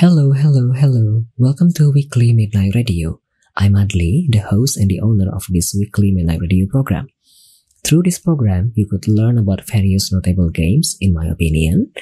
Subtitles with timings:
[0.00, 1.24] Hello, hello, hello.
[1.38, 3.18] Welcome to Weekly Midnight Radio.
[3.56, 7.08] I'm Adli, the host and the owner of this Weekly Midnight Radio program.
[7.82, 11.92] Through this program, you could learn about various notable games, in my opinion,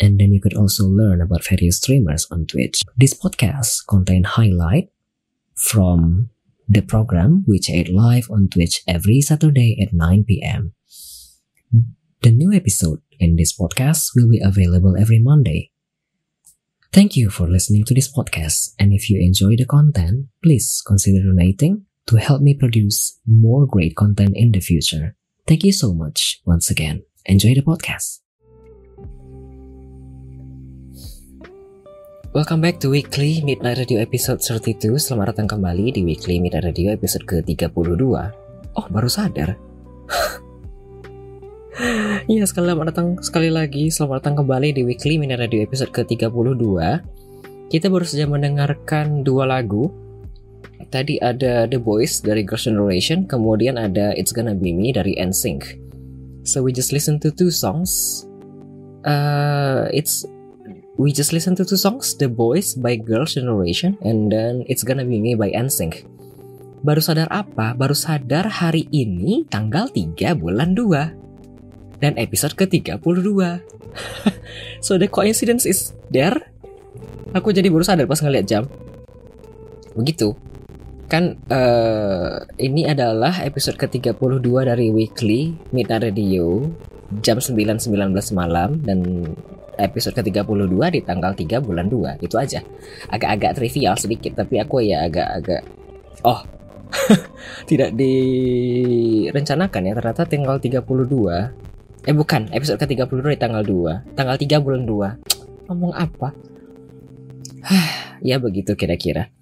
[0.00, 2.80] and then you could also learn about various streamers on Twitch.
[2.96, 4.88] This podcast contains highlight
[5.54, 6.30] from
[6.66, 10.72] the program which aired live on Twitch every Saturday at 9 p.m.
[12.22, 15.72] The new episode in this podcast will be available every Monday.
[16.94, 21.26] Thank you for listening to this podcast, and if you enjoy the content, please consider
[21.26, 25.18] donating to help me produce more great content in the future.
[25.42, 27.02] Thank you so much once again.
[27.26, 28.22] Enjoy the podcast.
[32.30, 36.94] Welcome back to Weekly Midnight Radio episode 32 Selamat datang kembali di Weekly Midnight Radio
[36.94, 38.06] episode ke-32
[38.78, 39.58] Oh baru sadar
[42.30, 43.90] Iya, selamat datang sekali lagi.
[43.90, 46.62] Selamat datang kembali di Weekly Mini Radio episode ke-32.
[47.66, 49.90] Kita baru saja mendengarkan dua lagu.
[50.94, 55.82] Tadi ada The Boys dari Girls' Generation, kemudian ada It's Gonna Be Me dari NSYNC.
[56.46, 58.22] So we just listen to two songs.
[59.02, 60.22] Uh, it's
[60.94, 65.02] we just listen to two songs, The Boys by Girls' Generation and then It's Gonna
[65.02, 66.06] Be Me by NSYNC.
[66.86, 67.74] Baru sadar apa?
[67.74, 71.23] Baru sadar hari ini tanggal 3 bulan 2
[72.04, 73.32] dan episode ke-32.
[74.84, 76.36] so the coincidence is there.
[77.32, 78.68] Aku jadi baru sadar pas ngeliat jam.
[79.96, 80.36] Begitu.
[81.08, 86.68] Kan uh, ini adalah episode ke-32 dari Weekly Mita Radio
[87.24, 87.88] jam 9.19
[88.36, 89.00] malam dan
[89.80, 92.62] episode ke-32 di tanggal 3 bulan 2 itu aja
[93.10, 95.62] agak-agak trivial sedikit tapi aku ya agak-agak
[96.24, 96.40] oh
[97.70, 101.73] tidak direncanakan ya ternyata tanggal 32
[102.04, 104.12] Eh bukan, episode ke-32 di tanggal 2.
[104.12, 105.72] Tanggal 3 bulan 2.
[105.72, 106.36] Ngomong apa?
[108.28, 109.32] ya begitu kira-kira.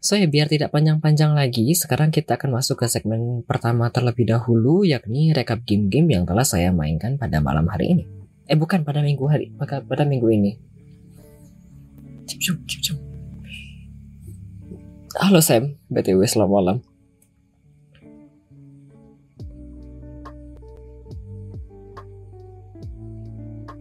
[0.00, 4.80] So ya biar tidak panjang-panjang lagi, sekarang kita akan masuk ke segmen pertama terlebih dahulu,
[4.88, 8.04] yakni rekap game-game yang telah saya mainkan pada malam hari ini.
[8.48, 10.56] Eh bukan, pada minggu hari, pada, pada minggu ini.
[12.24, 12.96] Cip, cip, cip,
[15.20, 16.76] Halo Sam, BTW selamat malam.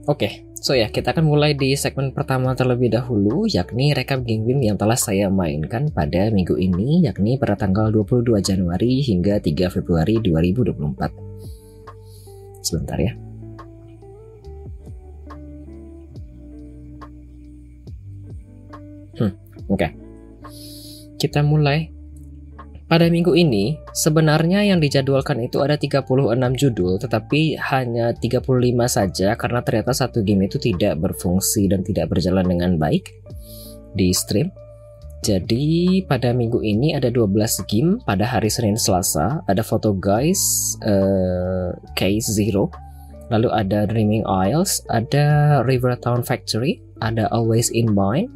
[0.10, 4.66] Oke, okay, so ya kita akan mulai di segmen pertama terlebih dahulu yakni rekap game-game
[4.66, 10.18] yang telah saya mainkan pada minggu ini yakni pada tanggal 22 Januari hingga 3 Februari
[10.18, 11.14] 2024.
[12.66, 13.14] Sebentar ya.
[19.22, 19.30] Hmm,
[19.70, 19.78] oke.
[19.78, 19.94] Okay.
[21.22, 21.99] Kita mulai
[22.90, 26.10] pada minggu ini, sebenarnya yang dijadwalkan itu ada 36
[26.58, 32.50] judul, tetapi hanya 35 saja karena ternyata satu game itu tidak berfungsi dan tidak berjalan
[32.50, 33.14] dengan baik
[33.94, 34.50] di stream.
[35.22, 40.42] Jadi pada minggu ini ada 12 game pada hari Senin Selasa, ada Photo Guys,
[40.82, 42.74] uh, Case Zero,
[43.30, 48.34] lalu ada Dreaming Isles, ada River Town Factory, ada Always in Mind,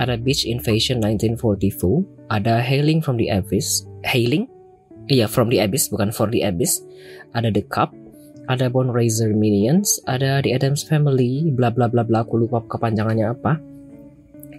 [0.00, 4.48] ada Beach Invasion 1944, ada Hailing from the Abyss, Hailing,
[5.12, 6.80] iya From the Abyss bukan For the Abyss,
[7.36, 7.92] ada The Cup,
[8.48, 13.36] ada Bone Raiser Minions, ada The Adams Family, bla bla bla bla, aku lupa kepanjangannya
[13.36, 13.60] apa.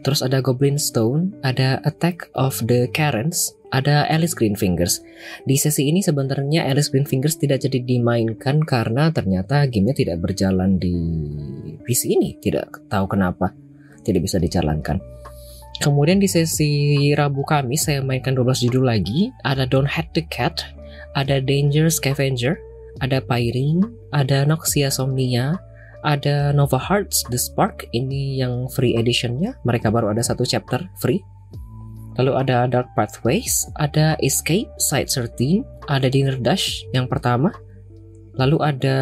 [0.02, 5.02] Terus ada Goblin Stone, ada Attack of the Karens, ada Alice Green Fingers.
[5.46, 10.82] Di sesi ini sebenarnya Alice Green Fingers tidak jadi dimainkan karena ternyata gamenya tidak berjalan
[10.82, 10.98] di
[11.86, 12.34] PC ini.
[12.42, 13.54] Tidak tahu kenapa
[14.04, 15.02] tidak bisa dijalankan.
[15.82, 19.34] Kemudian di sesi Rabu Kamis saya mainkan 12 judul lagi.
[19.42, 20.62] Ada Don't Hate the Cat,
[21.18, 22.54] ada Danger Scavenger,
[23.02, 23.82] ada Pyring,
[24.14, 25.58] ada Noxia Somnia,
[26.06, 29.58] ada Nova Hearts The Spark ini yang free editionnya.
[29.66, 31.26] Mereka baru ada satu chapter free.
[32.20, 37.56] Lalu ada Dark Pathways, ada Escape Side 13, ada Dinner Dash yang pertama.
[38.36, 38.98] Lalu ada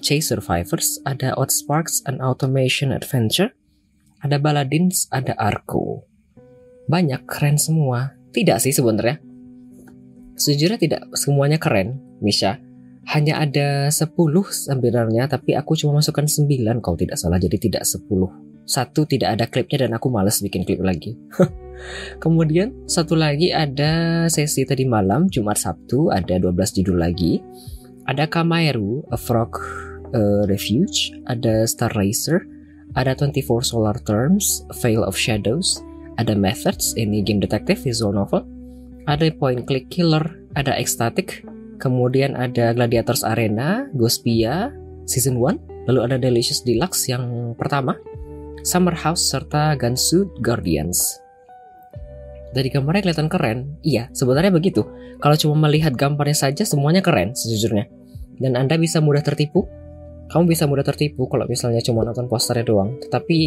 [0.00, 3.52] Chase Survivors, ada Outsparks and Automation Adventure,
[4.22, 6.08] ada Baladins, ada Arco
[6.88, 8.16] banyak keren semua.
[8.32, 9.20] Tidak sih sebenarnya.
[10.34, 12.58] Sejujurnya tidak semuanya keren, Misha.
[13.08, 14.12] Hanya ada 10
[14.52, 18.04] sebenarnya, tapi aku cuma masukkan 9 kalau tidak salah, jadi tidak 10.
[18.68, 21.16] Satu tidak ada klipnya dan aku males bikin klip lagi.
[22.22, 27.40] Kemudian satu lagi ada sesi tadi malam, Jumat Sabtu, ada 12 judul lagi.
[28.04, 29.56] Ada Kamairu, A Frog
[30.12, 32.44] uh, Refuge, ada Star Racer,
[32.96, 35.82] ada 24 Solar Terms, Veil of Shadows,
[36.16, 38.46] ada Methods, ini game detektif visual novel,
[39.04, 40.24] ada Point Click Killer,
[40.56, 41.44] ada Ecstatic,
[41.82, 44.72] kemudian ada Gladiators Arena, Gospia,
[45.04, 47.96] Season 1, lalu ada Delicious Deluxe yang pertama,
[48.66, 51.20] Summer House serta Gansu Guardians.
[52.52, 54.84] Dari gambarnya kelihatan keren, iya sebenarnya begitu.
[55.20, 57.88] Kalau cuma melihat gambarnya saja semuanya keren sejujurnya.
[58.40, 59.68] Dan Anda bisa mudah tertipu.
[60.28, 63.00] Kamu bisa mudah tertipu kalau misalnya cuma nonton posternya doang.
[63.00, 63.38] Tetapi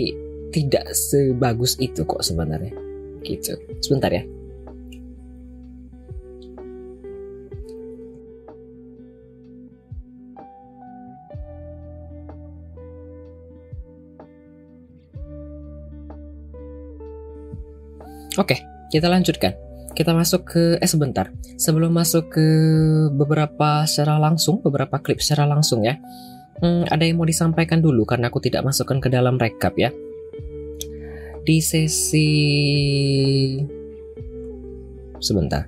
[0.49, 2.73] tidak sebagus itu kok sebenarnya.
[3.21, 3.53] Gitu.
[3.85, 4.25] Sebentar ya.
[18.39, 19.53] Oke, kita lanjutkan.
[19.91, 21.29] Kita masuk ke eh sebentar.
[21.59, 22.47] Sebelum masuk ke
[23.11, 25.99] beberapa secara langsung, beberapa klip secara langsung ya.
[26.61, 29.89] Hmm, ada yang mau disampaikan dulu karena aku tidak masukkan ke dalam rekap ya.
[31.41, 32.29] Di sesi
[35.17, 35.65] sebentar.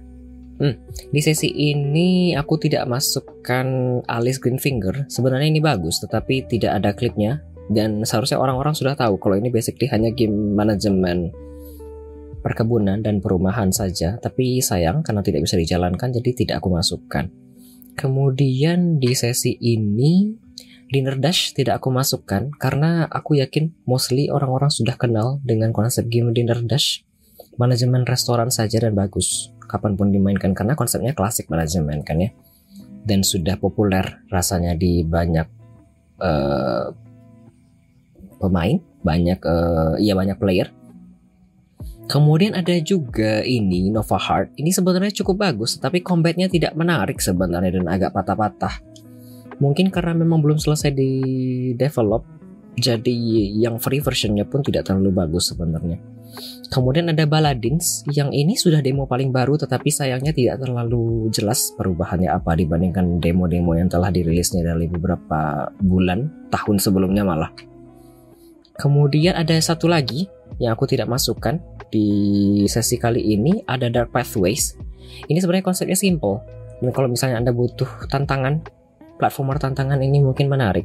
[0.61, 0.77] Hmm,
[1.09, 3.65] di sesi ini aku tidak masukkan
[4.05, 5.09] Alice Greenfinger.
[5.09, 7.41] Sebenarnya ini bagus, tetapi tidak ada klipnya
[7.73, 11.33] dan seharusnya orang-orang sudah tahu kalau ini basically hanya game manajemen
[12.43, 17.31] perkebunan dan perumahan saja, tapi sayang karena tidak bisa dijalankan jadi tidak aku masukkan.
[17.95, 20.42] Kemudian di sesi ini
[20.93, 26.29] Dinner Dash tidak aku masukkan karena aku yakin mostly orang-orang sudah kenal dengan konsep game
[26.29, 27.01] Dinner Dash.
[27.57, 32.29] Manajemen restoran saja dan bagus kapan pun dimainkan karena konsepnya klasik manajemen kan ya
[33.03, 35.47] dan sudah populer rasanya di banyak
[36.21, 36.93] uh,
[38.37, 40.69] pemain banyak uh, ya banyak player
[42.03, 44.59] Kemudian ada juga ini Nova Heart.
[44.59, 48.83] Ini sebenarnya cukup bagus, tapi combatnya tidak menarik sebenarnya dan agak patah-patah.
[49.63, 51.11] Mungkin karena memang belum selesai di
[51.79, 52.27] develop,
[52.75, 53.15] jadi
[53.55, 56.03] yang free versionnya pun tidak terlalu bagus sebenarnya.
[56.73, 62.25] Kemudian ada Baladins yang ini sudah demo paling baru tetapi sayangnya tidak terlalu jelas perubahannya
[62.25, 67.53] apa dibandingkan demo-demo yang telah dirilisnya dari beberapa bulan tahun sebelumnya malah.
[68.73, 70.25] Kemudian ada satu lagi
[70.57, 71.61] yang aku tidak masukkan
[71.93, 74.73] di sesi kali ini ada Dark Pathways.
[75.29, 76.41] Ini sebenarnya konsepnya simple.
[76.81, 78.65] Dan kalau misalnya Anda butuh tantangan,
[79.23, 80.83] platformer tantangan ini mungkin menarik.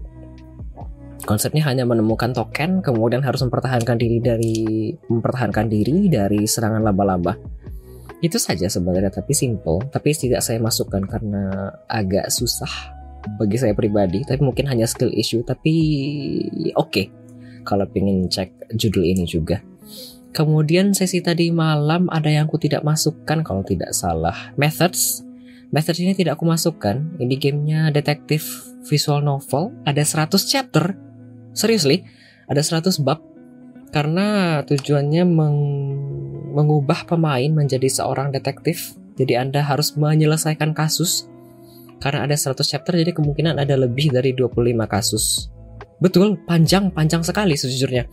[1.27, 4.57] Konsepnya hanya menemukan token, kemudian harus mempertahankan diri dari
[5.11, 7.35] mempertahankan diri dari serangan laba-laba.
[8.23, 9.91] Itu saja sebenarnya, tapi simple.
[9.91, 12.71] Tapi tidak saya masukkan karena agak susah
[13.37, 14.23] bagi saya pribadi.
[14.23, 15.43] Tapi mungkin hanya skill issue.
[15.43, 15.75] Tapi
[16.79, 17.07] oke, okay,
[17.67, 19.61] kalau ingin cek judul ini juga.
[20.33, 24.55] Kemudian sesi tadi malam ada yang aku tidak masukkan kalau tidak salah.
[24.55, 25.28] Methods.
[25.69, 26.97] Methods ini tidak aku masukkan.
[27.21, 29.77] Ini gamenya detektif visual novel.
[29.85, 30.97] Ada 100 chapter.
[31.53, 32.09] Seriously,
[32.49, 33.21] ada 100 bab.
[33.93, 35.59] Karena tujuannya meng
[36.49, 38.97] mengubah pemain menjadi seorang detektif.
[39.21, 41.29] Jadi Anda harus menyelesaikan kasus.
[42.01, 45.53] Karena ada 100 chapter jadi kemungkinan ada lebih dari 25 kasus.
[46.01, 48.07] Betul, panjang, panjang sekali sejujurnya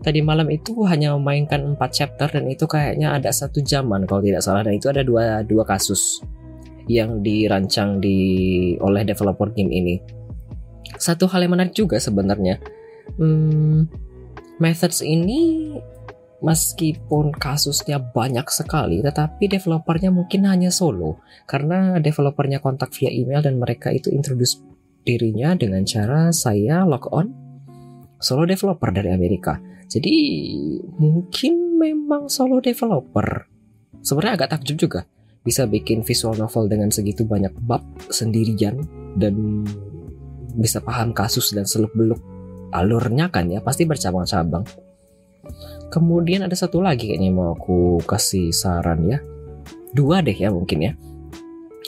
[0.00, 4.40] tadi malam itu hanya memainkan 4 chapter dan itu kayaknya ada satu jaman kalau tidak
[4.40, 6.24] salah dan itu ada dua dua kasus
[6.86, 8.18] yang dirancang di
[8.80, 9.96] oleh developer game ini.
[10.96, 12.60] Satu hal yang menarik juga sebenarnya,
[13.16, 13.88] hmm,
[14.60, 15.72] methods ini
[16.40, 23.60] meskipun kasusnya banyak sekali, tetapi developernya mungkin hanya solo karena developernya kontak via email dan
[23.60, 24.60] mereka itu introduce
[25.04, 27.28] dirinya dengan cara saya log on
[28.20, 29.56] solo developer dari Amerika.
[29.90, 30.14] Jadi
[31.00, 33.48] mungkin memang solo developer.
[34.00, 35.00] Sebenarnya agak takjub juga
[35.40, 37.80] bisa bikin visual novel dengan segitu banyak bab
[38.12, 38.84] sendirian
[39.16, 39.64] dan
[40.54, 42.20] bisa paham kasus dan seluk beluk
[42.70, 44.62] alurnya kan ya pasti bercabang-cabang.
[45.90, 49.18] Kemudian ada satu lagi kayaknya mau aku kasih saran ya.
[49.90, 50.92] Dua deh ya mungkin ya.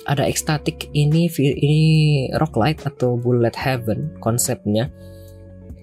[0.02, 1.82] Ada Ecstatic ini ini
[2.34, 4.90] rock light atau Bullet Heaven konsepnya.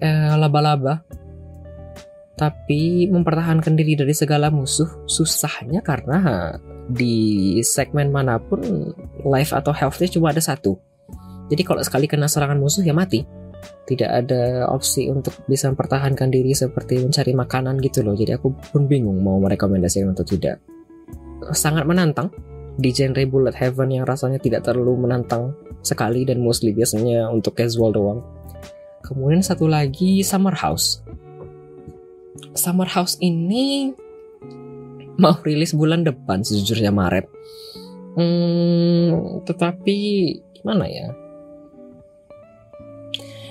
[0.00, 1.00] Eh, laba-laba
[2.36, 6.56] tapi mempertahankan diri dari segala musuh susahnya karena
[6.90, 8.60] di segmen mana pun
[9.22, 10.76] life atau healthnya cuma ada satu.
[11.50, 13.26] Jadi kalau sekali kena serangan musuh ya mati.
[13.60, 18.14] Tidak ada opsi untuk bisa mempertahankan diri seperti mencari makanan gitu loh.
[18.14, 20.62] Jadi aku pun bingung mau merekomendasikan atau tidak.
[21.52, 22.30] Sangat menantang
[22.78, 27.92] di genre Bullet Heaven yang rasanya tidak terlalu menantang sekali dan mostly biasanya untuk casual
[27.92, 28.20] doang.
[29.04, 31.02] Kemudian satu lagi Summer House
[32.54, 33.94] Summer House ini
[35.20, 37.28] mau rilis bulan depan sejujurnya Maret.
[38.16, 39.96] Hmm, tetapi
[40.56, 41.12] gimana ya?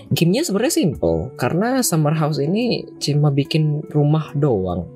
[0.10, 4.90] Gamenya sebenarnya simple karena Summer House ini cuma bikin rumah doang.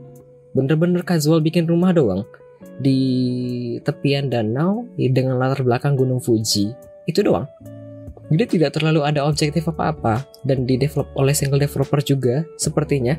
[0.57, 2.25] Bener-bener casual bikin rumah doang
[2.81, 6.73] di tepian danau dengan latar belakang Gunung Fuji.
[7.05, 7.45] Itu doang.
[8.33, 13.13] Jadi tidak terlalu ada objektif apa-apa dan di develop oleh single developer juga sepertinya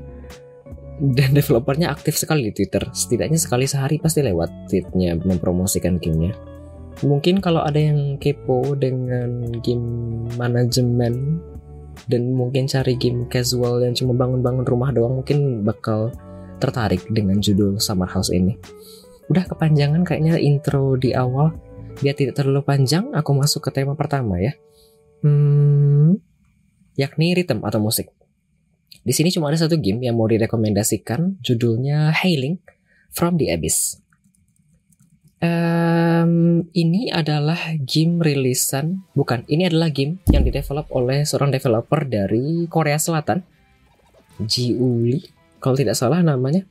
[1.00, 2.86] dan developernya aktif sekali di Twitter.
[2.94, 6.34] Setidaknya sekali sehari pasti lewat tweetnya mempromosikan gamenya.
[7.02, 11.42] Mungkin kalau ada yang kepo dengan game manajemen
[12.06, 16.14] dan mungkin cari game casual yang cuma bangun-bangun rumah doang mungkin bakal
[16.62, 18.54] tertarik dengan judul Summer House ini.
[19.26, 21.56] Udah kepanjangan kayaknya intro di awal.
[21.94, 24.50] Biar tidak terlalu panjang, aku masuk ke tema pertama ya.
[25.22, 26.18] Hmm,
[26.98, 28.10] yakni rhythm atau musik.
[29.04, 32.56] Di sini cuma ada satu game yang mau direkomendasikan, judulnya Hailing
[33.12, 34.00] from the Abyss.
[35.44, 42.64] Um, ini adalah game rilisan, bukan, ini adalah game yang didevelop oleh seorang developer dari
[42.64, 43.44] Korea Selatan,
[44.40, 45.20] Ji Uli,
[45.60, 46.64] kalau tidak salah namanya.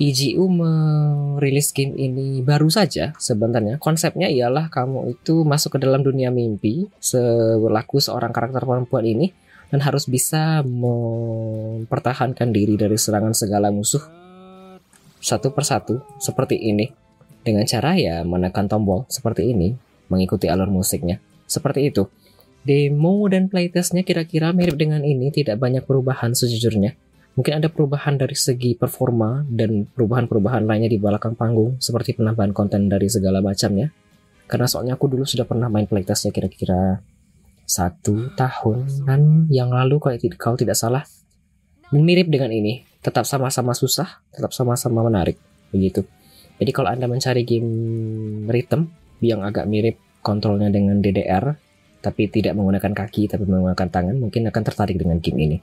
[0.00, 3.76] EGU merilis game ini baru saja sebenarnya.
[3.76, 9.28] Konsepnya ialah kamu itu masuk ke dalam dunia mimpi selaku seorang karakter perempuan ini
[9.70, 14.02] dan harus bisa mempertahankan diri dari serangan segala musuh
[15.22, 16.90] satu persatu seperti ini.
[17.40, 19.72] Dengan cara ya menekan tombol seperti ini
[20.12, 21.22] mengikuti alur musiknya.
[21.48, 22.04] Seperti itu.
[22.60, 26.92] Demo dan playtestnya kira-kira mirip dengan ini tidak banyak perubahan sejujurnya.
[27.40, 32.92] Mungkin ada perubahan dari segi performa dan perubahan-perubahan lainnya di belakang panggung seperti penambahan konten
[32.92, 33.88] dari segala macamnya.
[34.44, 37.00] Karena soalnya aku dulu sudah pernah main playtestnya kira-kira
[37.70, 41.06] satu tahunan yang lalu kalau tidak, salah.
[41.94, 45.38] Mirip dengan ini, tetap sama-sama susah, tetap sama-sama menarik,
[45.70, 46.02] begitu.
[46.58, 47.70] Jadi kalau Anda mencari game
[48.50, 48.90] rhythm
[49.22, 51.54] yang agak mirip kontrolnya dengan DDR,
[52.02, 55.58] tapi tidak menggunakan kaki tapi menggunakan tangan, mungkin akan tertarik dengan game ini.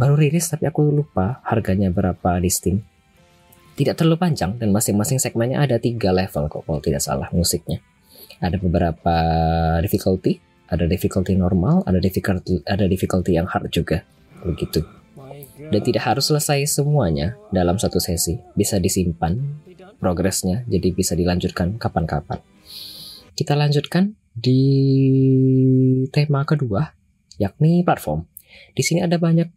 [0.00, 2.80] Baru rilis tapi aku lupa harganya berapa di Steam.
[3.76, 7.84] Tidak terlalu panjang dan masing-masing segmennya ada tiga level kok kalau tidak salah musiknya.
[8.40, 9.16] Ada beberapa
[9.84, 14.06] difficulty, ada difficulty normal, ada difficulty ada difficulty yang hard juga.
[14.46, 14.86] Begitu.
[15.60, 18.40] Dan tidak harus selesai semuanya dalam satu sesi.
[18.56, 19.36] Bisa disimpan
[20.00, 22.40] progresnya jadi bisa dilanjutkan kapan-kapan.
[23.36, 24.62] Kita lanjutkan di
[26.08, 26.88] tema kedua
[27.36, 28.24] yakni platform.
[28.72, 29.48] Di sini ada banyak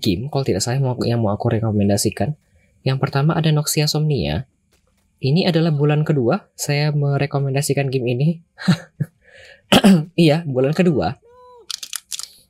[0.00, 2.34] game kalau tidak salah yang mau aku rekomendasikan.
[2.86, 4.46] Yang pertama ada Noxia Somnia.
[5.16, 8.28] Ini adalah bulan kedua saya merekomendasikan game ini.
[10.18, 11.18] iya, bulan kedua.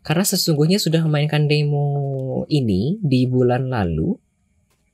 [0.06, 4.14] Karena sesungguhnya sudah memainkan demo ini di bulan lalu.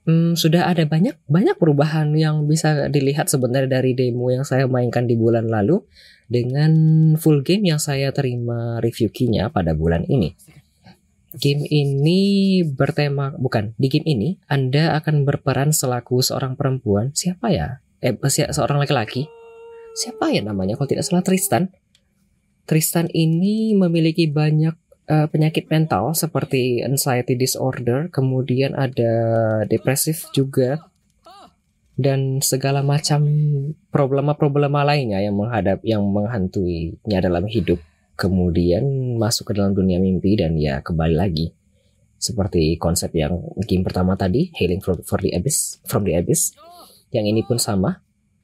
[0.02, 5.07] Hmm, sudah ada banyak banyak perubahan yang bisa dilihat sebenarnya dari demo yang saya mainkan
[5.07, 5.79] di bulan lalu
[6.26, 6.73] dengan
[7.21, 10.35] full game yang saya terima review key-nya pada bulan ini.
[11.38, 12.21] Game ini
[12.67, 18.12] bertema bukan di game ini Anda akan berperan selaku seorang perempuan siapa ya eh
[18.52, 19.33] seorang laki-laki
[19.97, 21.73] siapa ya namanya kalau tidak salah Tristan
[22.62, 24.75] Tristan ini memiliki banyak
[25.11, 29.12] uh, penyakit mental seperti anxiety disorder kemudian ada
[29.66, 30.92] depresif juga
[31.99, 33.23] dan segala macam
[33.92, 37.78] problema-problema lainnya yang menghadap yang menghantuinya dalam hidup.
[38.16, 41.52] Kemudian masuk ke dalam dunia mimpi dan ya kembali lagi.
[42.16, 43.35] Seperti konsep yang
[43.66, 46.54] game pertama tadi Healing for, for the Abyss from the Abyss
[47.11, 47.99] yang ini pun sama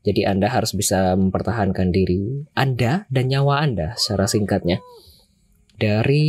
[0.08, 4.80] jadi Anda harus bisa mempertahankan diri Anda dan nyawa Anda secara singkatnya
[5.76, 6.26] dari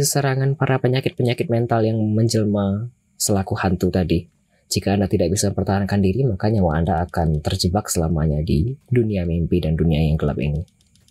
[0.00, 2.88] serangan para penyakit-penyakit mental yang menjelma
[3.20, 4.26] selaku hantu tadi.
[4.70, 9.60] Jika Anda tidak bisa mempertahankan diri, maka nyawa Anda akan terjebak selamanya di dunia mimpi
[9.62, 10.62] dan dunia yang gelap ini.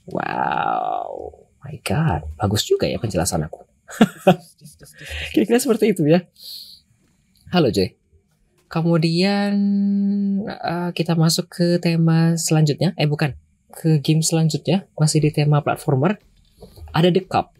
[0.10, 3.62] Wow my god, bagus juga ya penjelasan aku.
[5.34, 6.24] Kira-kira seperti itu ya.
[7.54, 7.99] Halo Joy.
[8.70, 9.54] Kemudian
[10.46, 12.94] uh, kita masuk ke tema selanjutnya.
[13.02, 13.34] Eh bukan,
[13.74, 16.22] ke game selanjutnya masih di tema platformer.
[16.94, 17.58] Ada The Cup.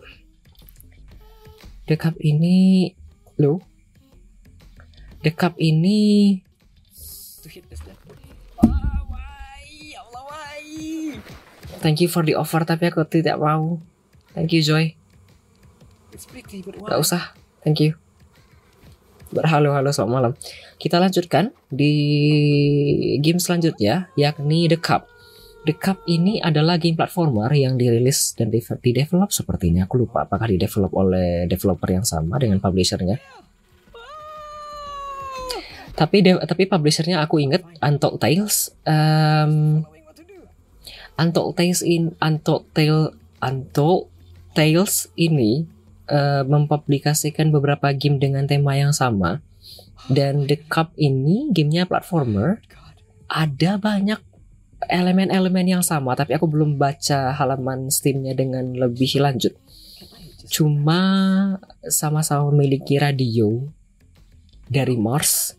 [1.90, 2.94] The Cup ini
[3.42, 3.62] lo.
[5.26, 6.38] The Cup ini
[11.80, 13.80] Thank you for the offer tapi aku tidak mau.
[14.36, 15.00] Thank you Joy.
[16.86, 17.32] Gak usah.
[17.64, 17.96] Thank you.
[19.32, 20.34] Berhalo-halo selamat malam.
[20.80, 21.94] Kita lanjutkan di
[23.20, 25.12] game selanjutnya yakni The Cup.
[25.68, 28.64] The Cup ini adalah game platformer yang dirilis dan di,
[28.96, 29.84] develop sepertinya.
[29.84, 33.20] Aku lupa apakah di develop oleh developer yang sama dengan publishernya.
[36.00, 38.72] Tapi tapi publishernya aku inget Untold Tales.
[38.88, 39.84] Um,
[41.60, 43.12] Tales in Untold Tale
[43.44, 44.08] Untold
[44.56, 45.68] Tales ini
[46.08, 49.44] uh, mempublikasikan beberapa game dengan tema yang sama
[50.10, 52.60] dan The Cup ini gamenya platformer
[53.30, 54.18] ada banyak
[54.90, 59.54] elemen-elemen yang sama tapi aku belum baca halaman Steamnya dengan lebih lanjut.
[60.50, 61.02] Cuma
[61.86, 63.70] sama-sama memiliki radio
[64.66, 65.54] dari Mars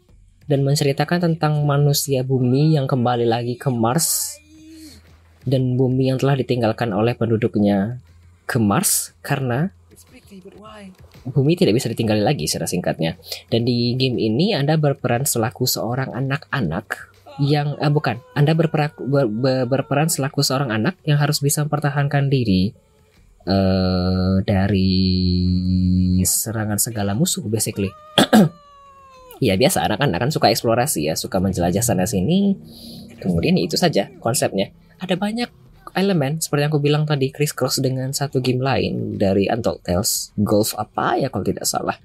[0.50, 4.34] dan menceritakan tentang manusia bumi yang kembali lagi ke Mars
[5.46, 8.02] dan bumi yang telah ditinggalkan oleh penduduknya
[8.50, 9.70] ke Mars karena
[11.26, 13.18] bumi tidak bisa ditinggali lagi secara singkatnya.
[13.50, 19.26] Dan di game ini Anda berperan selaku seorang anak-anak yang eh, bukan, Anda berperan, ber,
[19.28, 22.74] ber, berperan selaku seorang anak yang harus bisa mempertahankan diri
[23.48, 24.92] uh, dari
[26.20, 27.88] serangan segala musuh basically.
[29.46, 32.56] ya biasa anak-anak kan suka eksplorasi ya, suka menjelajah sana sini.
[33.20, 34.72] Kemudian ya itu saja konsepnya.
[35.00, 39.46] Ada banyak elemen seperti yang aku bilang tadi Chris Cross dengan satu game lain dari
[39.50, 41.96] Untold Tales Golf apa ya kalau tidak salah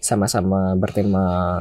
[0.00, 1.60] sama-sama bertema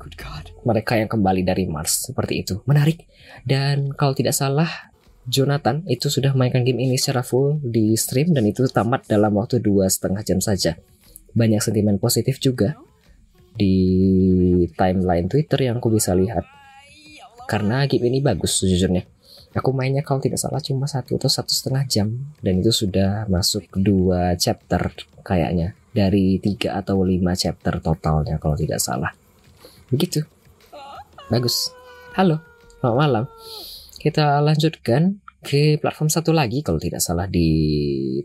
[0.00, 0.44] Good God.
[0.64, 3.04] mereka yang kembali dari Mars seperti itu menarik
[3.44, 4.92] dan kalau tidak salah
[5.28, 9.60] Jonathan itu sudah mainkan game ini secara full di stream dan itu tamat dalam waktu
[9.60, 10.80] dua setengah jam saja
[11.36, 12.74] banyak sentimen positif juga
[13.54, 13.74] di
[14.72, 16.46] timeline Twitter yang aku bisa lihat.
[17.50, 19.04] Karena game ini bagus sejujurnya.
[19.50, 23.66] Aku mainnya kalau tidak salah cuma satu atau satu setengah jam dan itu sudah masuk
[23.74, 24.94] dua chapter
[25.26, 29.10] kayaknya dari tiga atau lima chapter totalnya kalau tidak salah.
[29.90, 30.22] Begitu.
[31.26, 31.74] Bagus.
[32.14, 32.38] Halo,
[32.78, 33.24] selamat malam.
[33.98, 37.48] Kita lanjutkan ke platform satu lagi kalau tidak salah di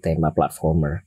[0.06, 1.02] tema platformer.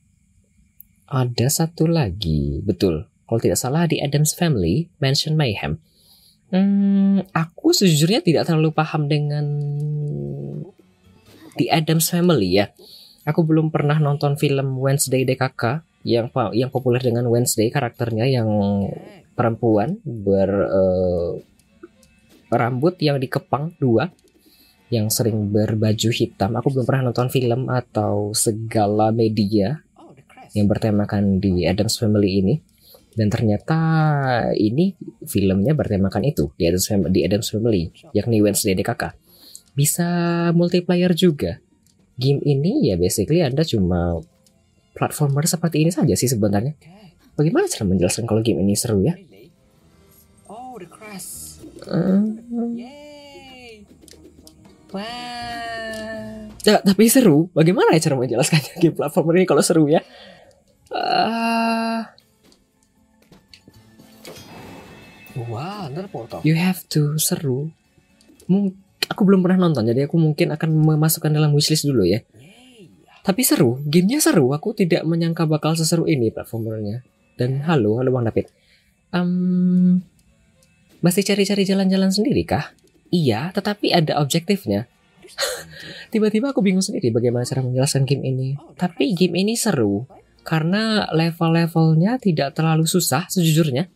[1.09, 3.07] Ada satu lagi, betul.
[3.25, 5.81] Kalau tidak salah di Adams Family, Mansion Mayhem.
[6.49, 9.45] Hmm, aku sejujurnya tidak terlalu paham dengan
[11.61, 12.73] The Adams Family ya.
[13.29, 18.49] Aku belum pernah nonton film Wednesday DKK yang yang populer dengan Wednesday karakternya yang
[19.37, 21.31] perempuan ber uh,
[22.49, 24.09] rambut yang dikepang dua
[24.89, 26.57] yang sering berbaju hitam.
[26.57, 29.85] Aku belum pernah nonton film atau segala media
[30.57, 32.53] yang bertemakan di Adams Family ini
[33.19, 33.79] dan ternyata
[34.55, 34.95] ini
[35.27, 37.83] filmnya bertemakan itu di Adams Family, di Adams Family
[38.15, 39.11] yakni Wednesday DKK
[39.75, 40.07] bisa
[40.55, 41.59] multiplayer juga.
[42.15, 44.23] Game ini ya basically anda cuma
[44.95, 46.79] platformer seperti ini saja sih sebenarnya.
[47.35, 49.15] Bagaimana cara menjelaskan kalau game ini seru ya?
[50.47, 51.59] Oh the crash.
[51.87, 52.39] Uh,
[54.89, 56.49] Wow.
[56.65, 57.53] Ya, tapi seru.
[57.53, 58.73] Bagaimana ya cara menjelaskannya?
[58.81, 60.01] Game platformer ini kalau seru ya?
[60.89, 61.88] Uh,
[65.49, 66.39] Wah, wow, portal.
[66.45, 67.73] You have to seru.
[68.45, 68.77] Mung
[69.09, 72.21] aku belum pernah nonton, jadi aku mungkin akan memasukkan dalam wishlist dulu ya.
[73.25, 74.53] Tapi seru, gamenya seru.
[74.53, 77.01] Aku tidak menyangka bakal seseru ini platformernya.
[77.35, 78.47] Dan halo, halo Bang David.
[79.09, 80.05] Um,
[81.01, 82.71] masih cari-cari jalan-jalan sendiri kah?
[83.09, 84.85] Iya, tetapi ada objektifnya.
[86.13, 88.49] Tiba-tiba aku bingung sendiri bagaimana cara menjelaskan game ini.
[88.77, 90.05] Tapi game ini seru
[90.45, 93.89] karena level-levelnya tidak terlalu susah sejujurnya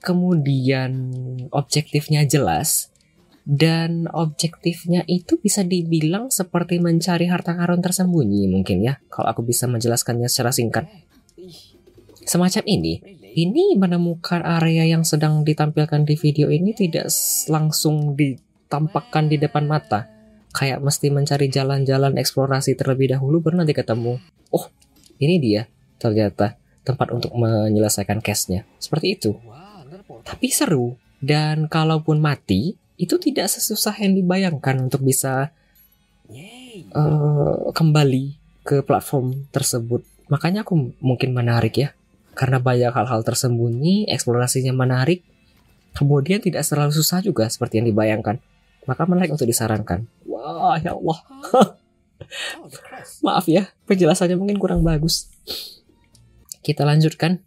[0.00, 1.12] kemudian
[1.52, 2.90] objektifnya jelas
[3.44, 9.64] dan objektifnya itu bisa dibilang seperti mencari harta karun tersembunyi mungkin ya kalau aku bisa
[9.68, 10.84] menjelaskannya secara singkat.
[12.24, 13.00] Semacam ini.
[13.30, 17.06] Ini menemukan area yang sedang ditampilkan di video ini tidak
[17.46, 20.10] langsung ditampakkan di depan mata.
[20.50, 24.18] Kayak mesti mencari jalan-jalan eksplorasi terlebih dahulu baru nanti ketemu.
[24.50, 24.66] Oh
[25.22, 25.70] ini dia
[26.02, 28.66] ternyata tempat untuk menyelesaikan case-nya.
[28.82, 29.30] Seperti itu
[30.26, 30.98] tapi seru.
[31.20, 35.52] Dan kalaupun mati, itu tidak sesusah yang dibayangkan untuk bisa
[36.96, 38.24] uh, kembali
[38.64, 40.04] ke platform tersebut.
[40.32, 41.88] Makanya aku mungkin menarik ya,
[42.38, 45.26] karena banyak hal-hal tersembunyi, eksplorasinya menarik,
[45.92, 48.38] kemudian tidak terlalu susah juga seperti yang dibayangkan.
[48.88, 50.08] Maka menarik untuk disarankan.
[50.24, 51.18] Wah, ya Allah.
[53.26, 55.28] Maaf ya, penjelasannya mungkin kurang bagus.
[56.60, 57.40] Kita lanjutkan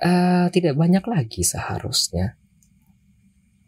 [0.00, 2.36] uh, tidak banyak lagi seharusnya.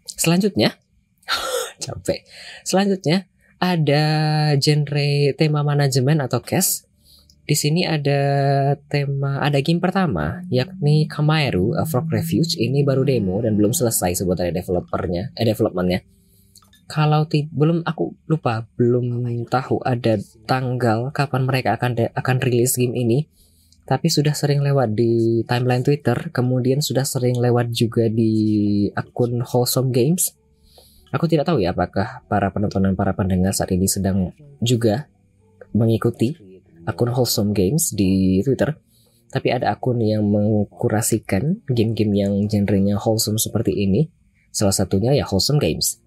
[0.05, 0.77] Selanjutnya,
[1.85, 2.25] capek.
[2.65, 3.29] Selanjutnya
[3.63, 4.05] ada
[4.59, 6.85] genre tema manajemen atau cash.
[7.43, 8.23] Di sini ada
[8.87, 12.55] tema, ada game pertama yakni Kamaeru A Frog Refuge.
[12.55, 16.07] Ini baru demo dan belum selesai sebetulnya developernya, eh developmentnya.
[16.87, 23.27] Kalau belum aku lupa, belum tahu ada tanggal kapan mereka akan akan rilis game ini
[23.83, 29.91] tapi sudah sering lewat di timeline Twitter, kemudian sudah sering lewat juga di akun Wholesome
[29.91, 30.33] Games.
[31.13, 35.11] Aku tidak tahu ya apakah para penonton dan para pendengar saat ini sedang juga
[35.75, 36.33] mengikuti
[36.87, 38.73] akun Wholesome Games di Twitter.
[39.33, 44.13] Tapi ada akun yang mengkurasikan game-game yang genrenya wholesome seperti ini.
[44.53, 46.05] Salah satunya ya Wholesome Games.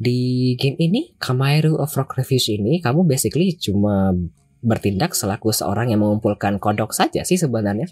[0.00, 4.16] Di game ini, Kamairu of Rock Reviews ini, kamu basically cuma
[4.64, 7.86] bertindak selaku seorang yang mengumpulkan kodok saja sih sebenarnya.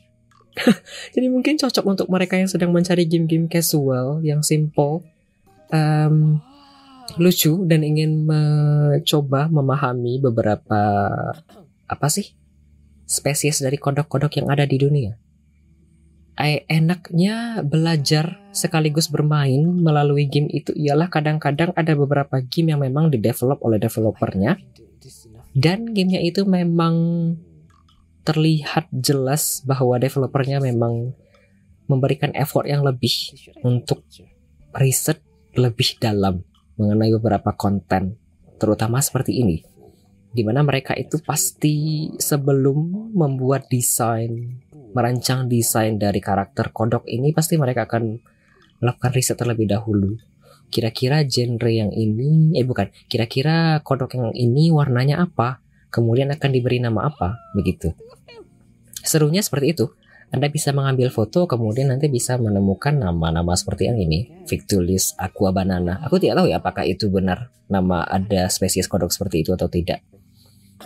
[1.14, 5.04] Jadi mungkin cocok untuk mereka yang sedang mencari game-game casual yang simple,
[5.72, 6.40] um,
[7.20, 10.80] lucu dan ingin mencoba memahami beberapa
[11.88, 12.32] apa sih
[13.04, 15.12] spesies dari kodok-kodok yang ada di dunia.
[16.42, 23.60] Enaknya belajar sekaligus bermain melalui game itu ialah kadang-kadang ada beberapa game yang memang didevelop
[23.62, 24.56] oleh developernya
[25.52, 26.94] dan gamenya itu memang
[28.22, 31.12] terlihat jelas bahwa developernya memang
[31.90, 33.12] memberikan effort yang lebih
[33.66, 34.06] untuk
[34.72, 35.20] riset
[35.58, 36.40] lebih dalam
[36.80, 38.16] mengenai beberapa konten
[38.56, 39.72] terutama seperti ini
[40.32, 44.64] di mana mereka itu pasti sebelum membuat desain,
[44.96, 48.16] merancang desain dari karakter kodok ini pasti mereka akan
[48.80, 50.16] melakukan riset terlebih dahulu.
[50.72, 55.60] Kira-kira genre yang ini, eh bukan, kira-kira kodok yang ini warnanya apa,
[55.92, 57.92] kemudian akan diberi nama apa, begitu.
[59.04, 59.92] Serunya seperti itu.
[60.32, 64.48] Anda bisa mengambil foto, kemudian nanti bisa menemukan nama-nama seperti yang ini.
[64.48, 66.00] Victulis aqua banana.
[66.08, 70.00] Aku tidak tahu ya apakah itu benar nama ada spesies kodok seperti itu atau tidak.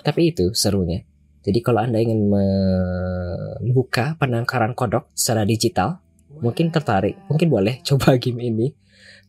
[0.02, 1.06] Tapi itu serunya.
[1.46, 6.02] Jadi kalau Anda ingin membuka penangkaran kodok secara digital,
[6.42, 8.66] mungkin tertarik, mungkin boleh coba game ini.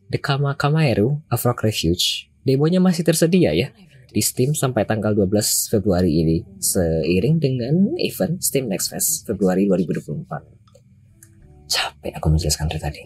[0.08, 2.32] The Kama Kamaeru, A Refuge.
[2.44, 3.68] Demonya masih tersedia ya
[4.08, 11.68] di Steam sampai tanggal 12 Februari ini seiring dengan event Steam Next Fest Februari 2024.
[11.68, 13.00] Capek aku menjelaskan dari tadi.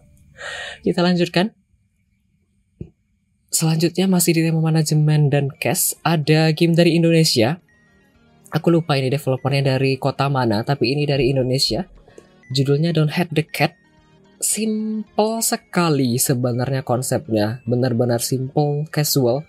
[0.86, 1.50] Kita lanjutkan.
[3.50, 7.58] Selanjutnya masih di tema manajemen dan cash ada game dari Indonesia.
[8.54, 11.82] Aku lupa ini developernya dari kota mana, tapi ini dari Indonesia.
[12.54, 13.74] Judulnya Don't Have the Cat.
[14.46, 19.42] Simple sekali sebenarnya konsepnya, benar-benar simple, casual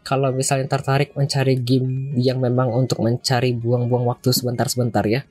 [0.00, 5.28] kalau misalnya tertarik mencari game yang memang untuk mencari buang-buang waktu sebentar-sebentar ya.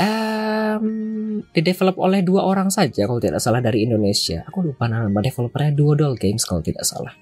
[0.00, 4.40] Um, didevelop oleh dua orang saja kalau tidak salah dari Indonesia.
[4.48, 7.12] Aku lupa nama developernya Duodol Games kalau tidak salah.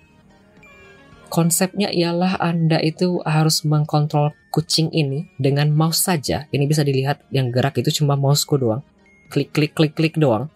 [1.35, 6.47] Konsepnya ialah Anda itu harus mengkontrol kucing ini dengan mouse saja.
[6.55, 8.87] Ini bisa dilihat yang gerak itu cuma mouseku doang.
[9.35, 10.47] Klik klik klik klik doang.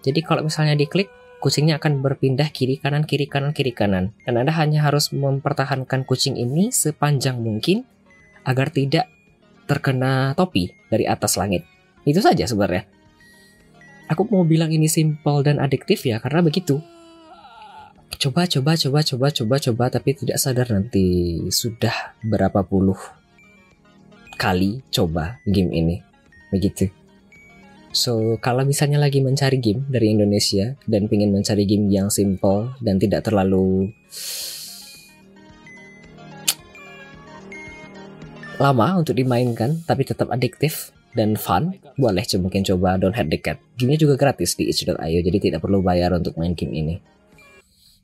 [0.00, 1.12] Jadi kalau misalnya diklik
[1.44, 6.40] kucingnya akan berpindah kiri kanan kiri kanan kiri kanan dan Anda hanya harus mempertahankan kucing
[6.40, 7.84] ini sepanjang mungkin
[8.48, 9.06] agar tidak
[9.68, 11.68] terkena topi dari atas langit.
[12.08, 12.88] Itu saja sebenarnya.
[14.08, 16.80] Aku mau bilang ini simple dan adiktif ya karena begitu.
[18.18, 22.98] Coba coba coba coba coba coba tapi tidak sadar nanti sudah berapa puluh
[24.40, 25.96] kali coba game ini.
[26.50, 26.97] Begitu.
[27.88, 33.00] So, kalau misalnya lagi mencari game dari Indonesia dan ingin mencari game yang simple dan
[33.00, 33.96] tidak terlalu
[38.60, 43.40] lama untuk dimainkan tapi tetap adiktif dan fun, boleh coba mungkin coba Don't Have the
[43.40, 43.56] Cat.
[43.80, 46.94] Gamenya juga gratis di itch.io jadi tidak perlu bayar untuk main game ini.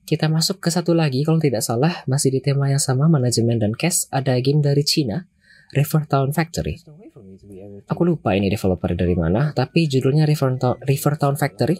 [0.04, 3.76] Kita masuk ke satu lagi kalau tidak salah masih di tema yang sama manajemen dan
[3.76, 5.28] cash ada game dari Cina
[5.76, 7.03] River Town Factory.
[7.88, 11.76] Aku lupa ini developer dari mana, tapi judulnya River Town, River Town Factory.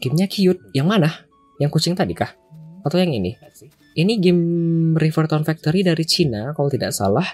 [0.00, 0.60] Gamenya cute.
[0.76, 1.10] Yang mana?
[1.56, 2.32] Yang kucing tadi kah?
[2.84, 3.32] Atau yang ini?
[3.94, 4.44] Ini game
[4.98, 7.26] River Town Factory dari Cina, kalau tidak salah.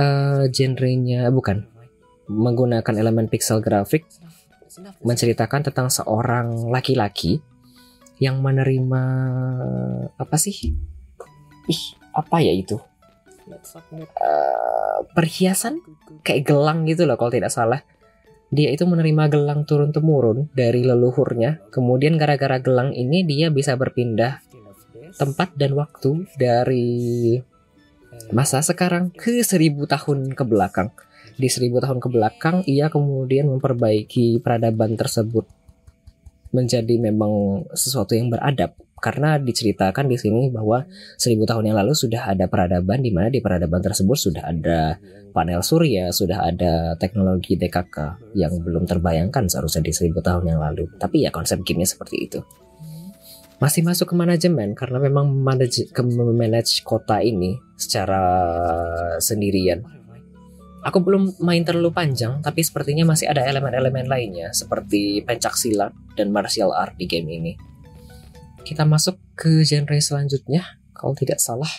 [0.00, 1.66] Uh, genrenya bukan
[2.30, 4.06] menggunakan elemen pixel grafik
[5.02, 7.42] menceritakan tentang seorang laki-laki
[8.22, 9.02] yang menerima
[10.14, 10.72] apa sih?
[11.66, 11.82] Ih,
[12.14, 12.78] apa ya itu?
[13.50, 15.82] Uh, perhiasan
[16.22, 17.82] kayak gelang gitu loh kalau tidak salah.
[18.50, 21.70] Dia itu menerima gelang turun temurun dari leluhurnya.
[21.70, 24.42] Kemudian gara-gara gelang ini dia bisa berpindah
[25.14, 27.38] tempat dan waktu dari
[28.34, 30.90] masa sekarang ke seribu tahun ke belakang.
[31.38, 35.46] Di seribu tahun ke belakang ia kemudian memperbaiki peradaban tersebut
[36.50, 40.84] menjadi memang sesuatu yang beradab karena diceritakan di sini bahwa
[41.16, 45.00] seribu tahun yang lalu sudah ada peradaban di mana di peradaban tersebut sudah ada
[45.32, 50.86] panel surya, sudah ada teknologi DKK yang belum terbayangkan seharusnya di seribu tahun yang lalu.
[51.00, 52.38] Tapi ya konsep gamenya seperti itu.
[53.60, 58.22] Masih masuk ke manajemen karena memang manage, ke manage kota ini secara
[59.20, 59.84] sendirian.
[60.80, 66.32] Aku belum main terlalu panjang, tapi sepertinya masih ada elemen-elemen lainnya seperti pencak silat dan
[66.32, 67.52] martial art di game ini
[68.64, 71.70] kita masuk ke genre selanjutnya kalau tidak salah.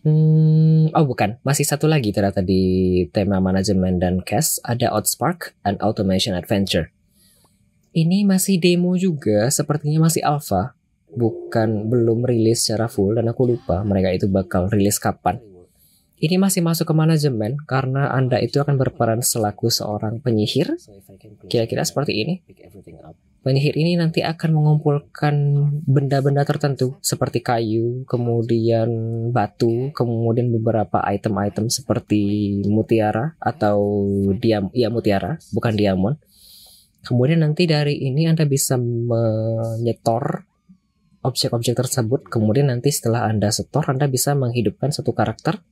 [0.00, 5.76] Hmm, oh bukan, masih satu lagi ternyata di tema manajemen dan cash ada Outspark and
[5.84, 6.88] Automation Adventure.
[7.92, 10.72] Ini masih demo juga, sepertinya masih alpha,
[11.12, 15.42] bukan belum rilis secara full dan aku lupa mereka itu bakal rilis kapan.
[16.20, 20.76] Ini masih masuk ke manajemen karena Anda itu akan berperan selaku seorang penyihir.
[21.48, 22.34] Kira-kira seperti ini.
[23.40, 25.34] Penyihir ini nanti akan mengumpulkan
[25.88, 28.92] benda-benda tertentu seperti kayu, kemudian
[29.32, 33.80] batu, kemudian beberapa item-item seperti mutiara atau
[34.36, 36.20] diam ya mutiara, bukan diamond.
[37.00, 40.44] Kemudian nanti dari ini Anda bisa menyetor
[41.24, 42.28] objek-objek tersebut.
[42.28, 45.64] Kemudian nanti setelah Anda setor, Anda bisa menghidupkan satu karakter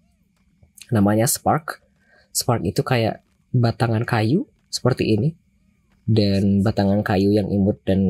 [0.89, 1.85] namanya Spark.
[2.33, 3.21] Spark itu kayak
[3.53, 5.37] batangan kayu seperti ini.
[6.09, 8.01] Dan batangan kayu yang imut dan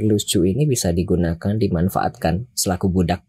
[0.00, 3.20] lucu ini bisa digunakan, dimanfaatkan selaku budak.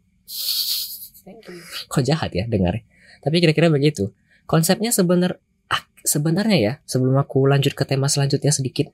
[1.92, 2.80] Kok jahat ya dengar?
[3.20, 4.16] Tapi kira-kira begitu.
[4.48, 8.88] Konsepnya sebenar ah, sebenarnya ya, sebelum aku lanjut ke tema selanjutnya sedikit.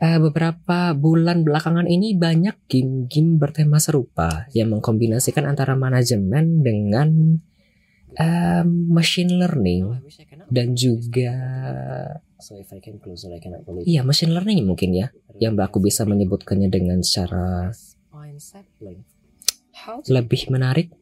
[0.00, 7.38] Uh, beberapa bulan belakangan ini banyak game-game bertema serupa yang mengkombinasikan antara manajemen dengan
[8.18, 9.98] um, machine learning oh,
[10.50, 11.30] dan juga
[13.88, 15.08] iya machine learning mungkin ya
[15.40, 17.72] yang aku bisa menyebutkannya dengan secara
[20.06, 20.92] lebih menarik.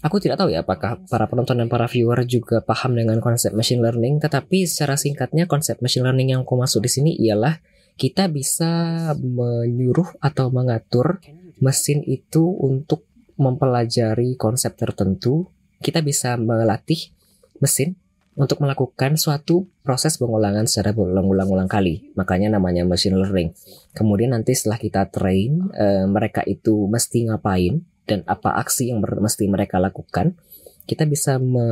[0.00, 3.84] Aku tidak tahu ya apakah para penonton dan para viewer juga paham dengan konsep machine
[3.84, 7.60] learning, tetapi secara singkatnya konsep machine learning yang aku masuk di sini ialah
[8.00, 11.20] kita bisa menyuruh atau mengatur
[11.60, 13.04] mesin itu untuk
[13.36, 15.52] mempelajari konsep tertentu.
[15.80, 17.12] Kita bisa melatih
[17.60, 18.00] mesin
[18.36, 22.12] untuk melakukan suatu proses pengulangan secara berulang-ulang kali.
[22.20, 23.56] Makanya namanya machine learning.
[23.96, 29.48] Kemudian nanti setelah kita train, e, mereka itu mesti ngapain dan apa aksi yang mesti
[29.48, 30.36] mereka lakukan,
[30.84, 31.66] kita bisa me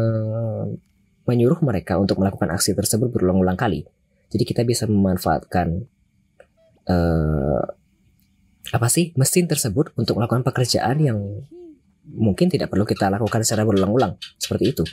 [1.24, 3.84] menyuruh mereka untuk melakukan aksi tersebut berulang-ulang kali.
[4.28, 5.84] Jadi kita bisa memanfaatkan
[6.88, 6.96] e,
[8.72, 11.44] apa sih mesin tersebut untuk melakukan pekerjaan yang
[12.08, 14.84] mungkin tidak perlu kita lakukan secara berulang-ulang seperti itu.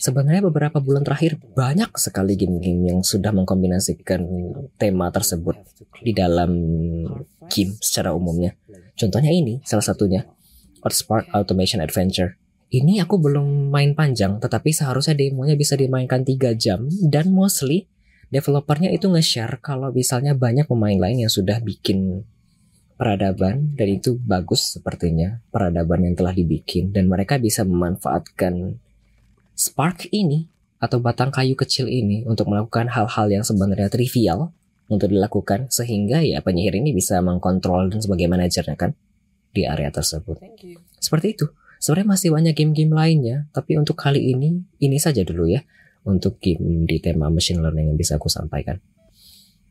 [0.00, 4.20] Sebenarnya beberapa bulan terakhir banyak sekali game-game yang sudah mengkombinasikan
[4.80, 5.54] tema tersebut
[6.02, 6.50] di dalam
[7.46, 8.58] game secara umumnya.
[8.98, 10.26] Contohnya ini salah satunya
[10.82, 12.38] Earthspark Automation Adventure.
[12.68, 17.88] Ini aku belum main panjang, tetapi seharusnya demonya bisa dimainkan 3 jam dan mostly
[18.28, 22.28] developernya itu nge-share kalau misalnya banyak pemain lain yang sudah bikin
[22.98, 28.74] peradaban dan itu bagus sepertinya peradaban yang telah dibikin dan mereka bisa memanfaatkan
[29.54, 30.50] spark ini
[30.82, 34.50] atau batang kayu kecil ini untuk melakukan hal-hal yang sebenarnya trivial
[34.90, 38.90] untuk dilakukan sehingga ya penyihir ini bisa mengkontrol dan sebagai manajernya kan
[39.54, 40.42] di area tersebut.
[40.98, 41.46] Seperti itu.
[41.78, 45.62] Sebenarnya masih banyak game-game lainnya, tapi untuk kali ini ini saja dulu ya
[46.02, 48.82] untuk game di tema machine learning yang bisa aku sampaikan.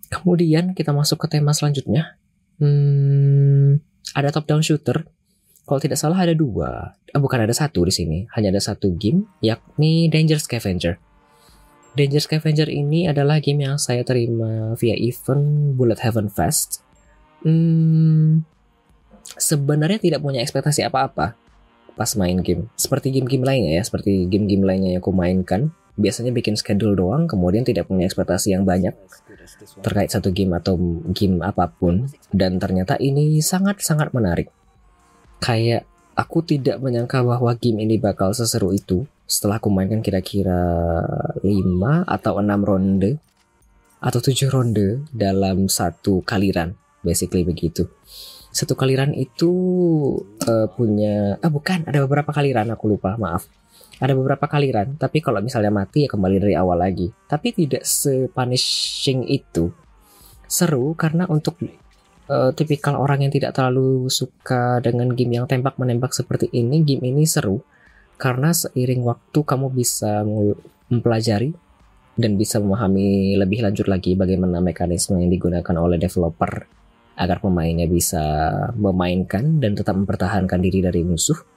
[0.08, 2.16] Kemudian kita masuk ke tema selanjutnya
[2.58, 3.78] Hmm,
[4.18, 5.06] ada top down shooter.
[5.68, 8.18] Kalau tidak salah ada dua, eh, bukan ada satu di sini.
[8.34, 10.96] Hanya ada satu game, yakni Danger Scavenger.
[11.98, 16.86] Danger Scavenger ini adalah game yang saya terima via event Bullet Heaven Fest.
[17.44, 18.48] Hmm,
[19.36, 21.36] sebenarnya tidak punya ekspektasi apa-apa
[21.98, 22.70] pas main game.
[22.78, 25.74] Seperti game-game lainnya ya, seperti game-game lainnya yang aku mainkan.
[25.98, 28.94] Biasanya bikin schedule doang, kemudian tidak punya ekspektasi yang banyak
[29.82, 30.78] terkait satu game atau
[31.10, 32.06] game apa pun.
[32.30, 34.54] Dan ternyata ini sangat-sangat menarik.
[35.42, 40.62] Kayak aku tidak menyangka bahwa game ini bakal seseru itu setelah aku mainkan kira-kira
[41.44, 41.44] 5
[42.08, 43.20] atau 6 ronde
[44.00, 46.74] atau 7 ronde dalam satu kaliran
[47.06, 47.90] basically begitu.
[48.50, 49.52] Satu kaliran itu
[50.48, 53.46] uh, punya ah bukan ada beberapa kaliran aku lupa maaf
[53.98, 57.10] ada beberapa kaliran, tapi kalau misalnya mati ya kembali dari awal lagi.
[57.26, 59.74] Tapi tidak sepunishing itu.
[60.46, 61.58] Seru karena untuk
[62.30, 67.10] uh, tipikal orang yang tidak terlalu suka dengan game yang tembak menembak seperti ini, game
[67.10, 67.60] ini seru
[68.18, 70.26] karena seiring waktu kamu bisa
[70.90, 71.54] mempelajari
[72.18, 76.66] dan bisa memahami lebih lanjut lagi bagaimana mekanisme yang digunakan oleh developer
[77.18, 78.22] agar pemainnya bisa
[78.74, 81.57] memainkan dan tetap mempertahankan diri dari musuh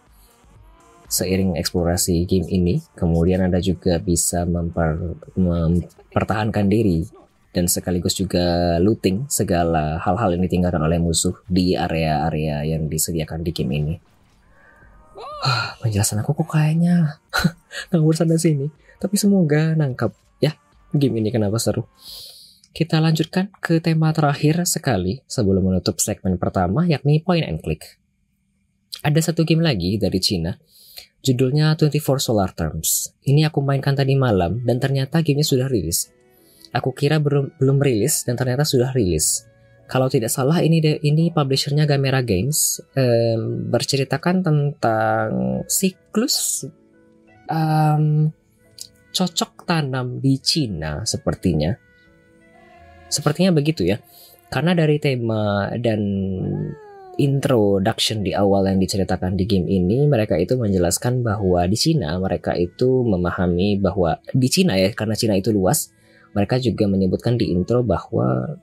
[1.11, 7.03] seiring eksplorasi game ini, kemudian Anda juga bisa memper, mempertahankan diri
[7.51, 13.51] dan sekaligus juga looting segala hal-hal yang ditinggalkan oleh musuh di area-area yang disediakan di
[13.51, 13.95] game ini.
[15.83, 17.19] penjelasan aku kok kayaknya
[17.91, 18.71] ngawur sana sini,
[19.03, 20.55] tapi semoga nangkap ya
[20.95, 21.91] game ini kenapa seru.
[22.71, 27.99] Kita lanjutkan ke tema terakhir sekali sebelum menutup segmen pertama yakni point and click.
[29.03, 30.55] Ada satu game lagi dari Cina
[31.21, 33.13] Judulnya 24 Solar Terms.
[33.29, 36.09] Ini aku mainkan tadi malam dan ternyata gamenya sudah rilis.
[36.73, 39.45] Aku kira belum belum rilis dan ternyata sudah rilis.
[39.91, 45.29] Kalau tidak salah ini ini publishernya Gamera Games um, berceritakan tentang
[45.67, 46.63] siklus
[47.51, 48.31] um,
[49.11, 51.75] cocok tanam di Cina sepertinya.
[53.11, 53.99] Sepertinya begitu ya.
[54.47, 56.01] Karena dari tema dan
[57.21, 62.57] introduction di awal yang diceritakan di game ini, mereka itu menjelaskan bahwa di Cina mereka
[62.57, 65.93] itu memahami bahwa di Cina ya, karena Cina itu luas,
[66.33, 68.57] mereka juga menyebutkan di intro bahwa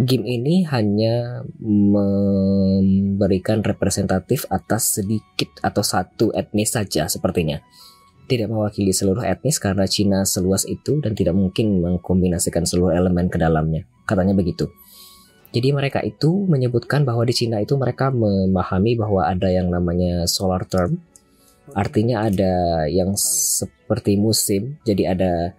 [0.00, 7.60] game ini hanya memberikan representatif atas sedikit atau satu etnis saja sepertinya.
[8.30, 13.36] Tidak mewakili seluruh etnis karena Cina seluas itu dan tidak mungkin mengkombinasikan seluruh elemen ke
[13.36, 13.84] dalamnya.
[14.06, 14.70] Katanya begitu.
[15.50, 20.62] Jadi mereka itu menyebutkan bahwa di Cina itu mereka memahami bahwa ada yang namanya solar
[20.62, 21.02] term.
[21.74, 24.78] Artinya ada yang seperti musim.
[24.86, 25.54] Jadi ada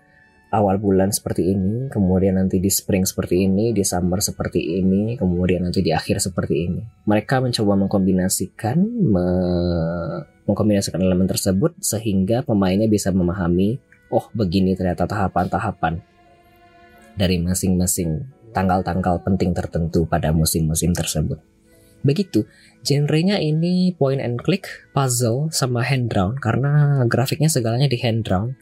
[0.51, 5.63] awal bulan seperti ini, kemudian nanti di spring seperti ini, di summer seperti ini, kemudian
[5.63, 6.81] nanti di akhir seperti ini.
[7.07, 9.27] Mereka mencoba mengkombinasikan me
[10.43, 13.79] mengkombinasikan elemen tersebut sehingga pemainnya bisa memahami,
[14.11, 16.03] oh begini ternyata tahapan-tahapan
[17.15, 21.39] dari masing-masing tanggal-tanggal penting tertentu pada musim-musim tersebut.
[22.01, 22.49] Begitu,
[22.81, 28.57] genrenya ini point and click, puzzle, sama hand drawn karena grafiknya segalanya di hand drawn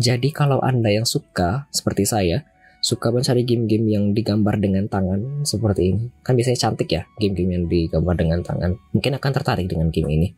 [0.00, 2.48] jadi kalau Anda yang suka, seperti saya,
[2.80, 6.08] suka mencari game-game yang digambar dengan tangan seperti ini.
[6.24, 8.80] Kan biasanya cantik ya game-game yang digambar dengan tangan.
[8.96, 10.28] Mungkin akan tertarik dengan game ini.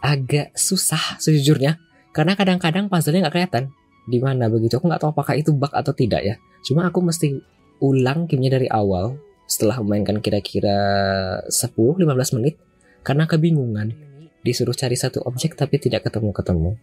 [0.00, 1.76] Agak susah sejujurnya.
[2.16, 3.64] Karena kadang-kadang puzzle-nya nggak kelihatan.
[4.08, 4.80] Di mana begitu.
[4.80, 6.34] Aku nggak tahu apakah itu bug atau tidak ya.
[6.64, 7.36] Cuma aku mesti
[7.80, 9.18] ulang gamenya dari awal.
[9.50, 10.78] Setelah memainkan kira-kira
[11.50, 12.60] 10-15 menit.
[13.02, 13.96] Karena kebingungan.
[14.40, 16.78] Disuruh cari satu objek tapi tidak ketemu-ketemu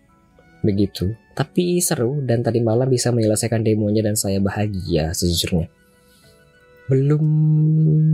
[0.65, 1.13] begitu.
[1.38, 5.69] Tapi seru dan tadi malam bisa menyelesaikan demonya dan saya bahagia sejujurnya.
[6.88, 7.25] Belum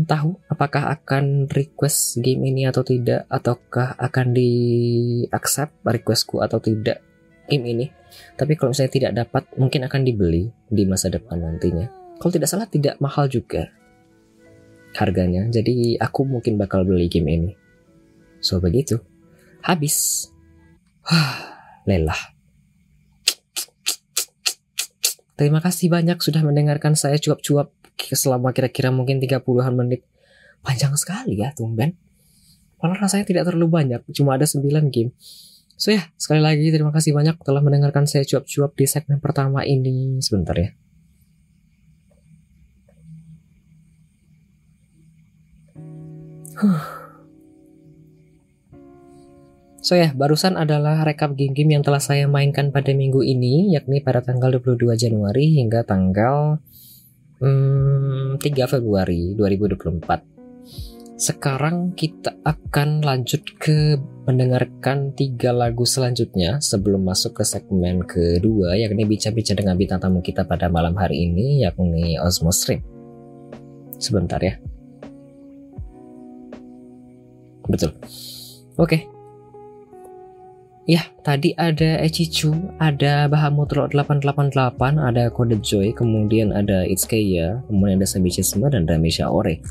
[0.09, 4.51] tahu apakah akan request game ini atau tidak ataukah akan di
[5.29, 7.05] accept requestku atau tidak
[7.45, 7.85] game ini.
[8.33, 12.02] Tapi kalau saya tidak dapat mungkin akan dibeli di masa depan nantinya.
[12.23, 13.67] Kalau tidak salah tidak mahal juga
[14.95, 15.43] harganya.
[15.51, 17.51] Jadi aku mungkin bakal beli game ini.
[18.39, 19.03] So begitu.
[19.59, 20.31] Habis.
[21.83, 22.31] Lelah.
[25.35, 27.75] Terima kasih banyak sudah mendengarkan saya cuap-cuap
[28.15, 30.07] selama kira-kira mungkin 30-an menit.
[30.63, 31.99] Panjang sekali ya, tumben.
[32.79, 35.11] Malah rasanya tidak terlalu banyak, cuma ada 9 game.
[35.75, 40.23] So ya, sekali lagi terima kasih banyak telah mendengarkan saya cuap-cuap di segmen pertama ini.
[40.23, 40.71] Sebentar ya.
[49.83, 54.23] So ya, barusan adalah rekap game-game yang telah saya mainkan pada minggu ini, yakni pada
[54.23, 56.63] tanggal 22 Januari hingga tanggal
[57.43, 61.19] hmm, 3 Februari 2024.
[61.19, 69.03] Sekarang kita akan lanjut ke mendengarkan tiga lagu selanjutnya sebelum masuk ke segmen kedua, yakni
[69.03, 72.79] bicara-bicara dengan bintang tamu kita pada malam hari ini, yakni Osmo Stream.
[73.99, 74.55] Sebentar ya.
[77.69, 77.95] Betul.
[78.73, 79.01] Oke, okay,
[80.83, 88.03] Ya, tadi ada Echichu, ada Bahamut Road 888, ada Code Joy, kemudian ada Itsukeya, kemudian
[88.03, 89.63] ada Sabichisme dan Damisha Ore.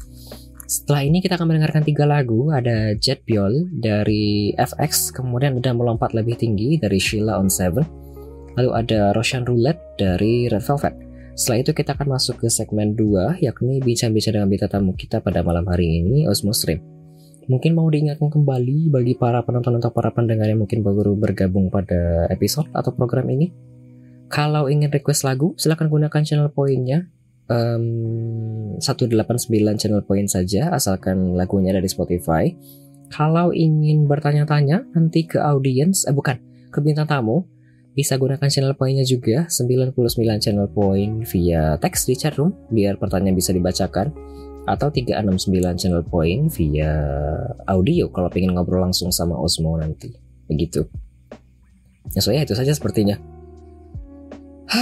[0.65, 6.17] Setelah ini kita akan mendengarkan tiga lagu, ada Jet Biol dari FX, kemudian ada Melompat
[6.17, 7.85] Lebih Tinggi dari Sheila on Seven,
[8.57, 10.97] lalu ada Roshan Roulette dari Red Velvet.
[11.37, 15.45] Setelah itu kita akan masuk ke segmen 2, yakni bincang-bincang dengan bintang tamu kita pada
[15.45, 16.81] malam hari ini, Osmo Stream.
[17.51, 22.31] Mungkin mau diingatkan kembali bagi para penonton atau para pendengar yang mungkin baru bergabung pada
[22.31, 23.51] episode atau program ini.
[24.31, 27.11] Kalau ingin request lagu, silahkan gunakan channel poinnya.
[27.51, 32.49] Um, 189 channel point saja, asalkan lagunya ada di Spotify.
[33.13, 36.41] Kalau ingin bertanya-tanya, nanti ke audience, eh bukan,
[36.73, 37.45] ke bintang tamu,
[37.93, 39.93] bisa gunakan channel poinnya juga, 99
[40.41, 44.17] channel point via teks di chatroom, biar pertanyaan bisa dibacakan
[44.63, 46.93] atau 369 channel point via
[47.67, 50.15] audio kalau pengen ngobrol langsung sama Osmo nanti.
[50.47, 50.87] Begitu.
[52.15, 53.19] Ya soalnya itu saja sepertinya.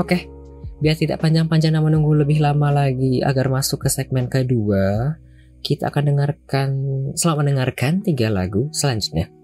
[0.00, 0.20] Oke, okay.
[0.82, 5.16] biar tidak panjang-panjang dan menunggu lebih lama lagi agar masuk ke segmen kedua,
[5.60, 6.68] kita akan dengarkan,
[7.14, 9.39] selamat mendengarkan tiga lagu selanjutnya.